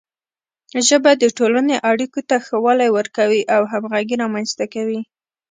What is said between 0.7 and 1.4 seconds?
ژبه د